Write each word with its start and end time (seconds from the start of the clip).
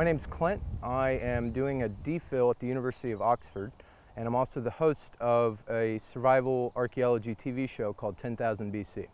My 0.00 0.04
name's 0.04 0.24
Clint. 0.24 0.62
I 0.82 1.10
am 1.10 1.50
doing 1.50 1.82
a 1.82 1.90
DPhil 1.90 2.50
at 2.50 2.58
the 2.58 2.66
University 2.66 3.10
of 3.12 3.20
Oxford, 3.20 3.70
and 4.16 4.26
I'm 4.26 4.34
also 4.34 4.58
the 4.58 4.70
host 4.70 5.14
of 5.20 5.62
a 5.68 5.98
survival 5.98 6.72
archaeology 6.74 7.34
TV 7.34 7.68
show 7.68 7.92
called 7.92 8.16
10,000 8.16 8.72
BC. 8.72 9.08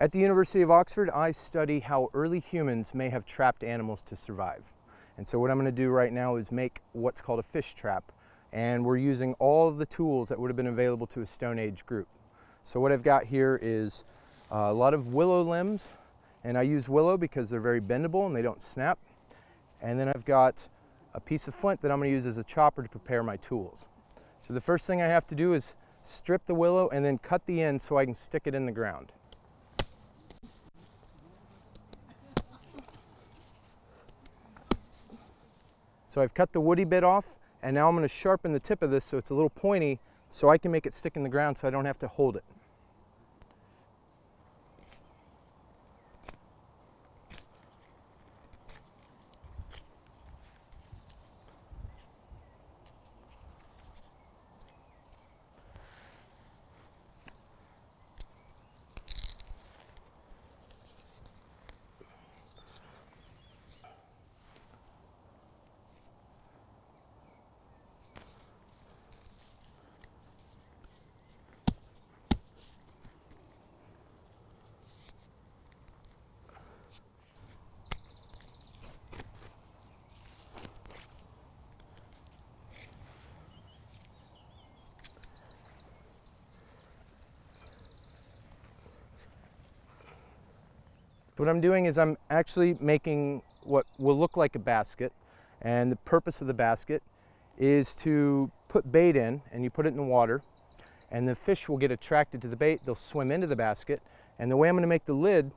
At 0.00 0.10
the 0.10 0.18
University 0.18 0.62
of 0.62 0.70
Oxford, 0.72 1.10
I 1.10 1.30
study 1.30 1.78
how 1.78 2.08
early 2.12 2.40
humans 2.40 2.92
may 2.92 3.08
have 3.08 3.24
trapped 3.24 3.62
animals 3.62 4.02
to 4.02 4.16
survive. 4.16 4.72
And 5.16 5.24
so 5.24 5.38
what 5.38 5.48
I'm 5.48 5.58
going 5.58 5.66
to 5.66 5.70
do 5.70 5.90
right 5.90 6.12
now 6.12 6.34
is 6.34 6.50
make 6.50 6.80
what's 6.90 7.20
called 7.20 7.38
a 7.38 7.44
fish 7.44 7.74
trap, 7.74 8.10
and 8.52 8.84
we're 8.84 8.96
using 8.96 9.34
all 9.34 9.70
the 9.70 9.86
tools 9.86 10.28
that 10.30 10.40
would 10.40 10.50
have 10.50 10.56
been 10.56 10.66
available 10.66 11.06
to 11.06 11.20
a 11.20 11.26
Stone 11.26 11.60
Age 11.60 11.86
group. 11.86 12.08
So 12.64 12.80
what 12.80 12.90
I've 12.90 13.04
got 13.04 13.26
here 13.26 13.60
is 13.62 14.02
uh, 14.50 14.56
a 14.56 14.74
lot 14.74 14.92
of 14.92 15.14
willow 15.14 15.42
limbs, 15.42 15.92
and 16.42 16.58
I 16.58 16.62
use 16.62 16.88
willow 16.88 17.16
because 17.16 17.48
they're 17.48 17.60
very 17.60 17.80
bendable 17.80 18.26
and 18.26 18.34
they 18.34 18.42
don't 18.42 18.60
snap. 18.60 18.98
And 19.80 19.98
then 19.98 20.08
I've 20.08 20.24
got 20.24 20.68
a 21.14 21.20
piece 21.20 21.48
of 21.48 21.54
flint 21.54 21.82
that 21.82 21.90
I'm 21.90 21.98
going 21.98 22.10
to 22.10 22.14
use 22.14 22.26
as 22.26 22.38
a 22.38 22.44
chopper 22.44 22.82
to 22.82 22.88
prepare 22.88 23.22
my 23.22 23.36
tools. 23.36 23.88
So 24.40 24.52
the 24.52 24.60
first 24.60 24.86
thing 24.86 25.02
I 25.02 25.06
have 25.06 25.26
to 25.28 25.34
do 25.34 25.54
is 25.54 25.74
strip 26.02 26.46
the 26.46 26.54
willow 26.54 26.88
and 26.88 27.04
then 27.04 27.18
cut 27.18 27.46
the 27.46 27.62
end 27.62 27.80
so 27.80 27.96
I 27.96 28.04
can 28.04 28.14
stick 28.14 28.42
it 28.44 28.54
in 28.54 28.66
the 28.66 28.72
ground. 28.72 29.12
So 36.08 36.22
I've 36.22 36.32
cut 36.32 36.52
the 36.52 36.60
woody 36.60 36.84
bit 36.84 37.04
off 37.04 37.36
and 37.62 37.74
now 37.74 37.88
I'm 37.88 37.94
going 37.94 38.02
to 38.02 38.08
sharpen 38.08 38.52
the 38.52 38.60
tip 38.60 38.82
of 38.82 38.90
this 38.90 39.04
so 39.04 39.18
it's 39.18 39.30
a 39.30 39.34
little 39.34 39.50
pointy 39.50 40.00
so 40.30 40.48
I 40.48 40.58
can 40.58 40.70
make 40.70 40.86
it 40.86 40.94
stick 40.94 41.16
in 41.16 41.22
the 41.22 41.28
ground 41.28 41.58
so 41.58 41.68
I 41.68 41.70
don't 41.70 41.84
have 41.84 41.98
to 41.98 42.08
hold 42.08 42.36
it. 42.36 42.44
What 91.36 91.50
I'm 91.50 91.60
doing 91.60 91.84
is 91.84 91.98
I'm 91.98 92.16
actually 92.30 92.78
making 92.80 93.42
what 93.62 93.84
will 93.98 94.18
look 94.18 94.38
like 94.38 94.54
a 94.54 94.58
basket. 94.58 95.12
And 95.60 95.92
the 95.92 95.96
purpose 95.96 96.40
of 96.40 96.46
the 96.46 96.54
basket 96.54 97.02
is 97.58 97.94
to 97.96 98.50
put 98.68 98.90
bait 98.90 99.16
in 99.16 99.42
and 99.52 99.62
you 99.62 99.70
put 99.70 99.86
it 99.86 99.90
in 99.90 99.96
the 99.96 100.02
water 100.02 100.42
and 101.10 101.28
the 101.28 101.34
fish 101.34 101.68
will 101.68 101.76
get 101.76 101.90
attracted 101.90 102.40
to 102.42 102.48
the 102.48 102.56
bait. 102.56 102.80
They'll 102.84 102.94
swim 102.94 103.30
into 103.30 103.46
the 103.46 103.56
basket. 103.56 104.00
And 104.38 104.50
the 104.50 104.56
way 104.56 104.68
I'm 104.68 104.74
going 104.74 104.82
to 104.82 104.88
make 104.88 105.04
the 105.04 105.14
lid 105.14 105.50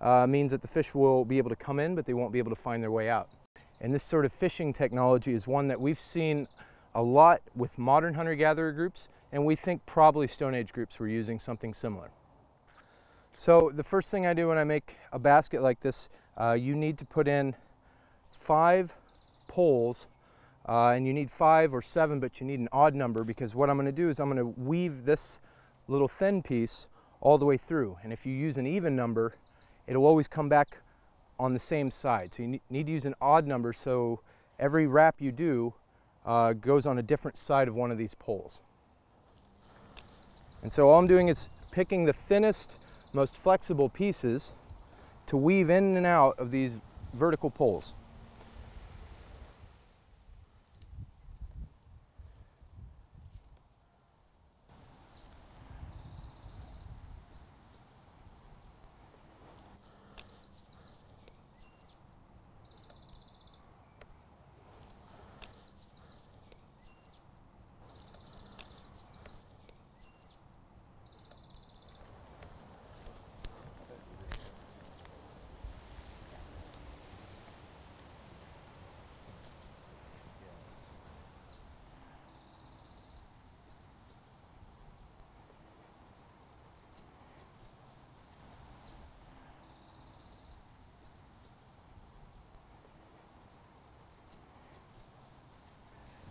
uh, 0.00 0.26
means 0.26 0.50
that 0.50 0.60
the 0.60 0.68
fish 0.68 0.94
will 0.94 1.24
be 1.24 1.38
able 1.38 1.50
to 1.50 1.56
come 1.56 1.80
in, 1.80 1.94
but 1.94 2.04
they 2.04 2.14
won't 2.14 2.32
be 2.32 2.38
able 2.38 2.54
to 2.54 2.60
find 2.60 2.82
their 2.82 2.90
way 2.90 3.08
out. 3.08 3.28
And 3.80 3.94
this 3.94 4.02
sort 4.02 4.24
of 4.24 4.32
fishing 4.32 4.72
technology 4.72 5.32
is 5.32 5.46
one 5.46 5.68
that 5.68 5.80
we've 5.80 6.00
seen 6.00 6.48
a 6.94 7.02
lot 7.02 7.40
with 7.56 7.76
modern 7.78 8.14
hunter-gatherer 8.14 8.72
groups, 8.72 9.08
and 9.32 9.44
we 9.44 9.56
think 9.56 9.84
probably 9.84 10.28
Stone 10.28 10.54
Age 10.54 10.72
groups 10.72 10.98
were 10.98 11.08
using 11.08 11.40
something 11.40 11.74
similar. 11.74 12.10
So 13.36 13.70
the 13.74 13.82
first 13.82 14.10
thing 14.10 14.26
I 14.26 14.34
do 14.34 14.48
when 14.48 14.58
I 14.58 14.64
make 14.64 14.96
a 15.12 15.18
basket 15.18 15.62
like 15.62 15.80
this, 15.80 16.08
uh, 16.36 16.56
you 16.58 16.74
need 16.74 16.98
to 16.98 17.04
put 17.04 17.28
in 17.28 17.54
five 18.38 18.92
poles 19.48 20.06
uh, 20.68 20.90
and 20.90 21.06
you 21.06 21.12
need 21.12 21.30
five 21.30 21.74
or 21.74 21.82
seven, 21.82 22.20
but 22.20 22.40
you 22.40 22.46
need 22.46 22.60
an 22.60 22.68
odd 22.72 22.94
number 22.94 23.24
because 23.24 23.54
what 23.54 23.68
I'm 23.68 23.76
gonna 23.76 23.92
do 23.92 24.08
is 24.08 24.18
I'm 24.18 24.28
gonna 24.28 24.46
weave 24.46 25.04
this 25.04 25.40
little 25.88 26.08
thin 26.08 26.42
piece 26.42 26.88
all 27.20 27.38
the 27.38 27.44
way 27.44 27.56
through. 27.56 27.98
And 28.02 28.12
if 28.12 28.24
you 28.24 28.32
use 28.32 28.56
an 28.56 28.66
even 28.66 28.96
number, 28.96 29.34
it'll 29.86 30.06
always 30.06 30.28
come 30.28 30.48
back 30.48 30.78
on 31.38 31.52
the 31.52 31.60
same 31.60 31.90
side. 31.90 32.32
So 32.32 32.44
you 32.44 32.60
need 32.70 32.86
to 32.86 32.92
use 32.92 33.04
an 33.04 33.14
odd 33.20 33.46
number 33.46 33.72
so 33.72 34.20
every 34.58 34.86
wrap 34.86 35.16
you 35.20 35.32
do 35.32 35.74
uh, 36.24 36.52
goes 36.52 36.86
on 36.86 36.98
a 36.98 37.02
different 37.02 37.36
side 37.36 37.68
of 37.68 37.76
one 37.76 37.90
of 37.90 37.98
these 37.98 38.14
poles. 38.14 38.60
And 40.62 40.72
so 40.72 40.88
all 40.88 40.98
I'm 40.98 41.06
doing 41.06 41.28
is 41.28 41.50
picking 41.72 42.04
the 42.04 42.12
thinnest 42.12 42.78
most 43.14 43.36
flexible 43.36 43.88
pieces 43.88 44.52
to 45.26 45.36
weave 45.36 45.70
in 45.70 45.96
and 45.96 46.06
out 46.06 46.38
of 46.38 46.50
these 46.50 46.76
vertical 47.12 47.50
poles. 47.50 47.94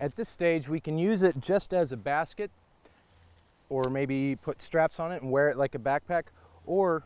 At 0.04 0.18
this 0.18 0.28
stage, 0.28 0.68
we 0.68 0.82
can 0.82 0.98
use 0.98 1.22
it 1.22 1.40
just 1.40 1.74
as 1.74 1.94
a 1.94 1.96
basket 1.96 2.52
or 3.70 3.86
maybe 3.90 4.36
put 4.36 4.62
straps 4.62 5.00
on 5.00 5.14
it 5.14 5.22
and 5.22 5.32
wear 5.32 5.48
it 5.48 5.56
like 5.56 5.76
a 5.76 5.80
backpack, 5.80 6.24
or 6.66 7.04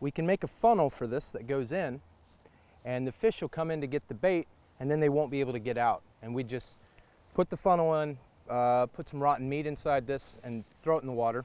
we 0.00 0.10
can 0.10 0.24
make 0.24 0.42
a 0.42 0.46
funnel 0.46 0.88
for 0.88 1.06
this 1.06 1.32
that 1.32 1.46
goes 1.46 1.70
in 1.70 2.00
and 2.82 3.06
the 3.06 3.12
fish 3.12 3.42
will 3.42 3.50
come 3.50 3.70
in 3.70 3.82
to 3.82 3.86
get 3.86 4.08
the 4.08 4.14
bait 4.14 4.48
and 4.80 4.90
then 4.90 5.00
they 5.00 5.10
won't 5.10 5.30
be 5.30 5.40
able 5.40 5.52
to 5.52 5.58
get 5.58 5.76
out. 5.76 6.00
And 6.22 6.34
we 6.34 6.44
just 6.44 6.78
put 7.34 7.50
the 7.50 7.58
funnel 7.58 7.94
in, 8.00 8.16
uh, 8.48 8.86
put 8.86 9.10
some 9.10 9.22
rotten 9.22 9.46
meat 9.46 9.66
inside 9.66 10.06
this 10.06 10.38
and 10.42 10.64
throw 10.80 10.96
it 10.96 11.02
in 11.02 11.06
the 11.06 11.12
water 11.12 11.44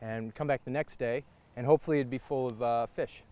and 0.00 0.32
come 0.36 0.46
back 0.46 0.64
the 0.64 0.70
next 0.70 1.00
day 1.00 1.24
and 1.56 1.66
hopefully 1.66 1.98
it'd 1.98 2.08
be 2.08 2.18
full 2.18 2.46
of 2.46 2.62
uh, 2.62 2.86
fish. 2.86 3.24